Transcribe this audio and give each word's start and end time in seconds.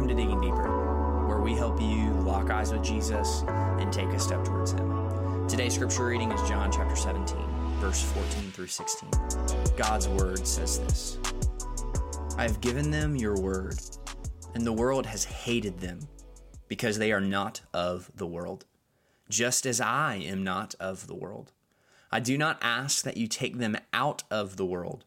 Welcome 0.00 0.16
to 0.16 0.22
Digging 0.22 0.40
Deeper, 0.40 1.26
where 1.26 1.42
we 1.42 1.52
help 1.52 1.78
you 1.78 2.10
lock 2.22 2.48
eyes 2.48 2.72
with 2.72 2.82
Jesus 2.82 3.44
and 3.46 3.92
take 3.92 4.08
a 4.08 4.18
step 4.18 4.42
towards 4.46 4.72
Him. 4.72 5.46
Today's 5.46 5.74
scripture 5.74 6.06
reading 6.06 6.32
is 6.32 6.48
John 6.48 6.72
chapter 6.72 6.96
17, 6.96 7.36
verse 7.80 8.02
14 8.02 8.50
through 8.50 8.68
16. 8.68 9.10
God's 9.76 10.08
word 10.08 10.46
says 10.46 10.78
this 10.78 11.18
I 12.38 12.44
have 12.44 12.62
given 12.62 12.90
them 12.90 13.14
your 13.14 13.38
word, 13.38 13.78
and 14.54 14.66
the 14.66 14.72
world 14.72 15.04
has 15.04 15.24
hated 15.24 15.80
them 15.80 16.00
because 16.66 16.96
they 16.96 17.12
are 17.12 17.20
not 17.20 17.60
of 17.74 18.10
the 18.14 18.26
world, 18.26 18.64
just 19.28 19.66
as 19.66 19.82
I 19.82 20.14
am 20.14 20.42
not 20.42 20.74
of 20.80 21.08
the 21.08 21.14
world. 21.14 21.52
I 22.10 22.20
do 22.20 22.38
not 22.38 22.58
ask 22.62 23.04
that 23.04 23.18
you 23.18 23.26
take 23.26 23.58
them 23.58 23.76
out 23.92 24.22
of 24.30 24.56
the 24.56 24.64
world, 24.64 25.04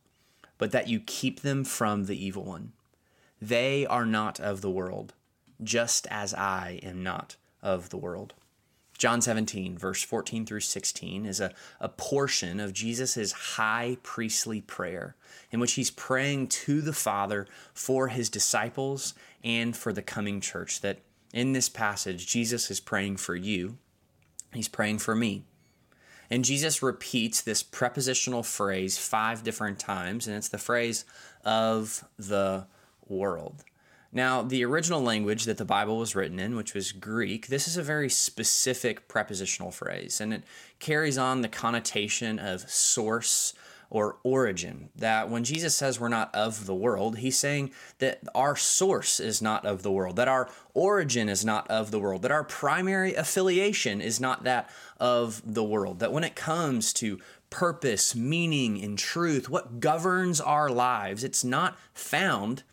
but 0.60 0.70
that 0.70 0.88
you 0.88 1.00
keep 1.00 1.40
them 1.40 1.64
from 1.64 2.04
the 2.04 2.24
evil 2.24 2.44
one. 2.44 2.74
They 3.44 3.86
are 3.86 4.06
not 4.06 4.40
of 4.40 4.62
the 4.62 4.70
world, 4.70 5.14
just 5.62 6.08
as 6.10 6.34
I 6.34 6.80
am 6.82 7.04
not 7.04 7.36
of 7.62 7.90
the 7.90 7.98
world. 7.98 8.36
John 8.98 9.22
17, 9.22 9.78
verse 9.78 10.02
14 10.02 10.46
through 10.46 10.62
16, 10.62 11.26
is 11.26 11.42
a, 11.42 11.52
a 11.82 11.90
portion 11.90 12.62
of 12.62 12.72
Jesus' 12.72 13.34
high 13.34 13.98
priestly 14.02 14.62
prayer 14.62 15.18
in 15.52 15.60
which 15.60 15.74
he's 15.74 15.92
praying 15.92 16.48
to 16.48 16.80
the 16.80 16.94
Father 16.94 17.46
for 17.74 18.08
his 18.08 18.30
disciples 18.30 19.14
and 19.44 19.76
for 19.76 19.92
the 19.92 20.02
coming 20.02 20.40
church. 20.40 20.80
That 20.80 21.00
in 21.34 21.52
this 21.52 21.68
passage, 21.68 22.26
Jesus 22.26 22.72
is 22.72 22.80
praying 22.80 23.18
for 23.18 23.36
you, 23.36 23.78
he's 24.54 24.70
praying 24.70 25.00
for 25.00 25.16
me. 25.16 25.44
And 26.30 26.46
Jesus 26.46 26.82
repeats 26.82 27.42
this 27.42 27.62
prepositional 27.62 28.44
phrase 28.44 28.98
five 28.98 29.44
different 29.44 29.80
times, 29.80 30.28
and 30.28 30.38
it's 30.38 30.48
the 30.48 30.58
phrase 30.58 31.04
of 31.44 32.06
the 32.18 32.68
world. 33.14 33.64
Now, 34.16 34.44
the 34.44 34.64
original 34.64 35.02
language 35.02 35.46
that 35.46 35.58
the 35.58 35.66
Bible 35.66 35.98
was 35.98 36.16
written 36.16 36.40
in, 36.40 36.56
which 36.56 36.76
was 36.76 36.92
Greek, 36.92 37.48
this 37.48 37.68
is 37.68 37.78
a 37.78 37.84
very 37.84 38.10
specific 38.10 39.08
prepositional 39.08 39.72
phrase, 39.72 40.22
and 40.22 40.32
it 40.32 40.44
carries 40.80 41.18
on 41.18 41.42
the 41.42 41.48
connotation 41.48 42.38
of 42.38 42.70
source 42.70 43.56
or 43.90 44.18
origin. 44.24 44.90
That 44.96 45.30
when 45.30 45.44
Jesus 45.44 45.76
says 45.76 46.00
we're 46.00 46.10
not 46.10 46.34
of 46.34 46.68
the 46.68 46.76
world, 46.76 47.20
he's 47.20 47.38
saying 47.38 47.72
that 47.98 48.20
our 48.36 48.56
source 48.56 49.20
is 49.20 49.42
not 49.42 49.66
of 49.66 49.82
the 49.82 49.92
world, 49.92 50.16
that 50.18 50.28
our 50.28 50.48
origin 50.76 51.28
is 51.28 51.44
not 51.44 51.70
of 51.70 51.90
the 51.90 52.00
world, 52.00 52.22
that 52.22 52.32
our 52.32 52.44
primary 52.44 53.16
affiliation 53.16 54.00
is 54.00 54.20
not 54.20 54.44
that 54.44 54.70
of 55.00 55.42
the 55.46 55.64
world. 55.64 56.00
That 56.00 56.12
when 56.12 56.24
it 56.24 56.36
comes 56.36 56.94
to 56.94 57.20
purpose, 57.50 58.16
meaning, 58.16 58.84
and 58.84 58.98
truth, 58.98 59.48
what 59.48 59.80
governs 59.80 60.42
our 60.42 60.70
lives, 60.70 61.24
it's 61.24 61.44
not 61.44 61.78
found 61.94 62.64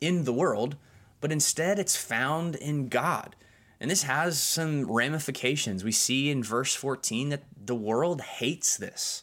in 0.00 0.24
the 0.24 0.32
world, 0.32 0.76
but 1.20 1.32
instead 1.32 1.78
it's 1.78 1.96
found 1.96 2.54
in 2.56 2.88
God. 2.88 3.34
And 3.80 3.90
this 3.90 4.02
has 4.04 4.42
some 4.42 4.90
ramifications. 4.90 5.84
We 5.84 5.92
see 5.92 6.30
in 6.30 6.42
verse 6.42 6.74
14 6.74 7.28
that 7.28 7.44
the 7.64 7.74
world 7.74 8.20
hates 8.20 8.76
this. 8.76 9.22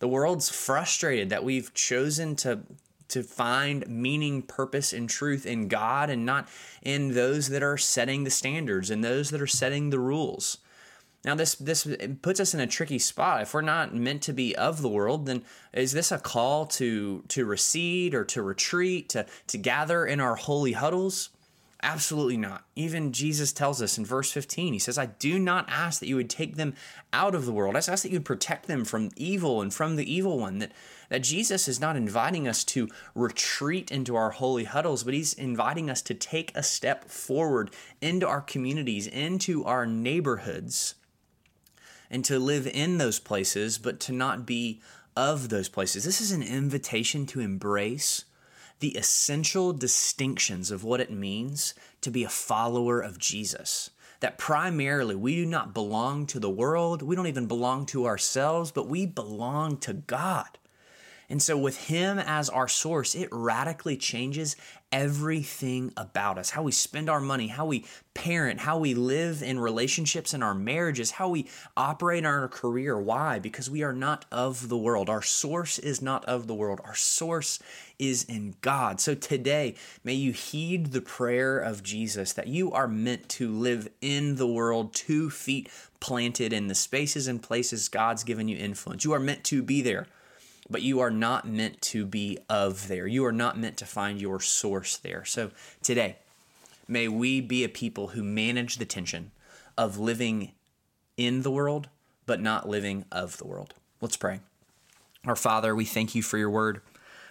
The 0.00 0.08
world's 0.08 0.48
frustrated 0.48 1.30
that 1.30 1.44
we've 1.44 1.72
chosen 1.74 2.34
to 2.36 2.60
to 3.12 3.22
find 3.22 3.86
meaning, 3.86 4.40
purpose, 4.40 4.94
and 4.94 5.06
truth 5.08 5.44
in 5.44 5.68
God 5.68 6.08
and 6.08 6.24
not 6.24 6.48
in 6.80 7.12
those 7.12 7.50
that 7.50 7.62
are 7.62 7.76
setting 7.76 8.24
the 8.24 8.30
standards 8.30 8.88
and 8.88 9.04
those 9.04 9.28
that 9.30 9.42
are 9.42 9.46
setting 9.46 9.90
the 9.90 9.98
rules. 9.98 10.56
Now, 11.24 11.36
this 11.36 11.54
this 11.54 11.86
puts 12.20 12.40
us 12.40 12.52
in 12.52 12.60
a 12.60 12.66
tricky 12.66 12.98
spot. 12.98 13.42
If 13.42 13.54
we're 13.54 13.60
not 13.60 13.94
meant 13.94 14.22
to 14.22 14.32
be 14.32 14.56
of 14.56 14.82
the 14.82 14.88
world, 14.88 15.26
then 15.26 15.44
is 15.72 15.92
this 15.92 16.10
a 16.10 16.18
call 16.18 16.66
to 16.66 17.22
to 17.28 17.44
recede 17.44 18.14
or 18.14 18.24
to 18.24 18.42
retreat, 18.42 19.08
to 19.10 19.26
to 19.46 19.58
gather 19.58 20.04
in 20.04 20.18
our 20.18 20.34
holy 20.34 20.72
huddles? 20.72 21.30
Absolutely 21.84 22.36
not. 22.36 22.64
Even 22.76 23.12
Jesus 23.12 23.52
tells 23.52 23.82
us 23.82 23.98
in 23.98 24.06
verse 24.06 24.30
15, 24.30 24.72
he 24.72 24.78
says, 24.78 24.98
I 24.98 25.06
do 25.06 25.36
not 25.36 25.68
ask 25.68 25.98
that 25.98 26.06
you 26.06 26.14
would 26.14 26.30
take 26.30 26.54
them 26.54 26.74
out 27.12 27.34
of 27.34 27.44
the 27.44 27.52
world. 27.52 27.74
I 27.74 27.78
ask 27.78 28.04
that 28.04 28.10
you 28.10 28.18
would 28.18 28.24
protect 28.24 28.68
them 28.68 28.84
from 28.84 29.10
evil 29.16 29.60
and 29.60 29.74
from 29.74 29.96
the 29.96 30.12
evil 30.12 30.38
one. 30.38 30.60
That, 30.60 30.70
that 31.08 31.24
Jesus 31.24 31.66
is 31.66 31.80
not 31.80 31.96
inviting 31.96 32.46
us 32.46 32.62
to 32.64 32.88
retreat 33.16 33.90
into 33.90 34.14
our 34.14 34.30
holy 34.30 34.62
huddles, 34.62 35.02
but 35.02 35.12
he's 35.12 35.34
inviting 35.34 35.90
us 35.90 36.02
to 36.02 36.14
take 36.14 36.52
a 36.54 36.62
step 36.62 37.06
forward 37.06 37.72
into 38.00 38.28
our 38.28 38.40
communities, 38.40 39.08
into 39.08 39.64
our 39.64 39.84
neighborhoods 39.84 40.94
and 42.12 42.24
to 42.26 42.38
live 42.38 42.66
in 42.66 42.98
those 42.98 43.18
places, 43.18 43.78
but 43.78 43.98
to 44.00 44.12
not 44.12 44.46
be 44.46 44.80
of 45.16 45.48
those 45.48 45.68
places. 45.68 46.04
This 46.04 46.20
is 46.20 46.30
an 46.30 46.42
invitation 46.42 47.26
to 47.26 47.40
embrace 47.40 48.26
the 48.80 48.90
essential 48.90 49.72
distinctions 49.72 50.70
of 50.70 50.84
what 50.84 51.00
it 51.00 51.10
means 51.10 51.72
to 52.02 52.10
be 52.10 52.22
a 52.22 52.28
follower 52.28 53.00
of 53.00 53.18
Jesus. 53.18 53.90
That 54.20 54.38
primarily 54.38 55.16
we 55.16 55.36
do 55.36 55.46
not 55.46 55.72
belong 55.72 56.26
to 56.26 56.38
the 56.38 56.50
world, 56.50 57.00
we 57.02 57.16
don't 57.16 57.26
even 57.26 57.46
belong 57.46 57.86
to 57.86 58.06
ourselves, 58.06 58.70
but 58.70 58.88
we 58.88 59.06
belong 59.06 59.78
to 59.78 59.94
God. 59.94 60.58
And 61.32 61.40
so, 61.40 61.56
with 61.56 61.86
Him 61.86 62.18
as 62.18 62.50
our 62.50 62.68
source, 62.68 63.14
it 63.14 63.30
radically 63.32 63.96
changes 63.96 64.54
everything 64.92 65.90
about 65.96 66.36
us 66.36 66.50
how 66.50 66.62
we 66.62 66.72
spend 66.72 67.08
our 67.08 67.22
money, 67.22 67.46
how 67.46 67.64
we 67.64 67.86
parent, 68.12 68.60
how 68.60 68.76
we 68.76 68.92
live 68.92 69.42
in 69.42 69.58
relationships 69.58 70.34
and 70.34 70.44
our 70.44 70.54
marriages, 70.54 71.12
how 71.12 71.30
we 71.30 71.48
operate 71.74 72.18
in 72.18 72.26
our 72.26 72.48
career. 72.48 73.00
Why? 73.00 73.38
Because 73.38 73.70
we 73.70 73.82
are 73.82 73.94
not 73.94 74.26
of 74.30 74.68
the 74.68 74.76
world. 74.76 75.08
Our 75.08 75.22
source 75.22 75.78
is 75.78 76.02
not 76.02 76.22
of 76.26 76.48
the 76.48 76.54
world, 76.54 76.82
our 76.84 76.94
source 76.94 77.60
is 77.98 78.24
in 78.24 78.54
God. 78.60 79.00
So, 79.00 79.14
today, 79.14 79.74
may 80.04 80.12
you 80.12 80.32
heed 80.32 80.88
the 80.92 81.00
prayer 81.00 81.58
of 81.58 81.82
Jesus 81.82 82.34
that 82.34 82.48
you 82.48 82.72
are 82.72 82.86
meant 82.86 83.30
to 83.30 83.50
live 83.50 83.88
in 84.02 84.36
the 84.36 84.46
world, 84.46 84.92
two 84.92 85.30
feet 85.30 85.70
planted 85.98 86.52
in 86.52 86.66
the 86.66 86.74
spaces 86.74 87.26
and 87.26 87.42
places 87.42 87.88
God's 87.88 88.22
given 88.22 88.48
you 88.48 88.58
influence. 88.58 89.02
You 89.06 89.14
are 89.14 89.18
meant 89.18 89.44
to 89.44 89.62
be 89.62 89.80
there 89.80 90.08
but 90.68 90.82
you 90.82 91.00
are 91.00 91.10
not 91.10 91.46
meant 91.46 91.80
to 91.82 92.06
be 92.06 92.38
of 92.48 92.88
there. 92.88 93.06
You 93.06 93.24
are 93.24 93.32
not 93.32 93.58
meant 93.58 93.76
to 93.78 93.86
find 93.86 94.20
your 94.20 94.40
source 94.40 94.96
there. 94.96 95.24
So 95.24 95.50
today, 95.82 96.16
may 96.88 97.08
we 97.08 97.40
be 97.40 97.64
a 97.64 97.68
people 97.68 98.08
who 98.08 98.22
manage 98.22 98.76
the 98.76 98.84
tension 98.84 99.32
of 99.76 99.98
living 99.98 100.52
in 101.16 101.42
the 101.42 101.50
world, 101.50 101.88
but 102.26 102.40
not 102.40 102.68
living 102.68 103.04
of 103.10 103.38
the 103.38 103.46
world. 103.46 103.74
Let's 104.00 104.16
pray. 104.16 104.40
Our 105.24 105.36
Father, 105.36 105.74
we 105.74 105.84
thank 105.84 106.14
you 106.14 106.22
for 106.22 106.38
your 106.38 106.50
word. 106.50 106.80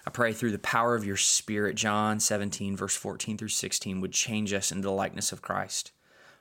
I 0.05 0.09
pray 0.09 0.33
through 0.33 0.51
the 0.51 0.59
power 0.59 0.95
of 0.95 1.05
your 1.05 1.17
Spirit, 1.17 1.75
John 1.75 2.19
17, 2.19 2.75
verse 2.75 2.95
14 2.95 3.37
through 3.37 3.49
16, 3.49 4.01
would 4.01 4.13
change 4.13 4.51
us 4.51 4.71
into 4.71 4.83
the 4.83 4.91
likeness 4.91 5.31
of 5.31 5.41
Christ. 5.41 5.91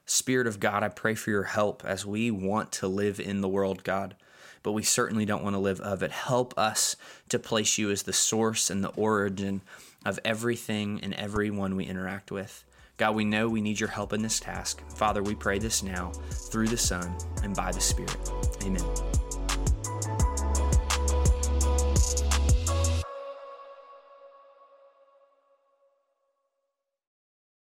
Spirit 0.06 0.47
of 0.47 0.61
God, 0.61 0.83
I 0.83 0.89
pray 0.89 1.15
for 1.15 1.31
your 1.31 1.45
help 1.45 1.84
as 1.84 2.06
we 2.06 2.31
want 2.31 2.73
to 2.73 2.89
live 2.89 3.21
in 3.21 3.43
the 3.43 3.49
world, 3.49 3.84
God 3.84 4.17
but 4.62 4.72
we 4.72 4.82
certainly 4.82 5.25
don't 5.25 5.43
want 5.43 5.54
to 5.54 5.60
live 5.60 5.81
of 5.81 6.03
it. 6.03 6.10
Help 6.10 6.56
us 6.59 6.97
to 7.28 7.38
place 7.38 7.78
you 7.78 7.91
as 7.91 8.03
the 8.03 8.12
source 8.12 8.71
and 8.71 8.84
the 8.84 8.91
origin 8.91 9.60
of 10.04 10.19
everything 10.25 11.00
and 11.03 11.15
everyone 11.15 11.76
we 11.76 11.84
interact 11.84 12.31
with. 12.31 12.65
God, 12.97 13.15
we 13.15 13.25
know 13.25 13.49
we 13.49 13.62
need 13.62 13.81
your 13.81 13.88
help 13.88 14.12
in 14.12 14.22
this 14.22 14.41
task. 14.41 14.82
Father, 14.91 15.22
we 15.22 15.34
pray 15.34 15.59
this 15.59 15.82
now 15.82 16.12
through 16.50 16.69
the 16.69 16.76
Son 16.76 17.16
and 17.43 17.54
by 17.56 17.72
the 17.72 17.81
Spirit. 17.81 18.31
Amen. 18.62 19.09